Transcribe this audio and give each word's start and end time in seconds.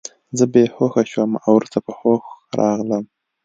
زه 0.37 0.45
بې 0.53 0.63
هوښه 0.75 1.03
شوم 1.11 1.31
او 1.45 1.51
وروسته 1.57 1.77
په 1.85 1.91
هوښ 1.99 2.23
راغلم 2.59 3.03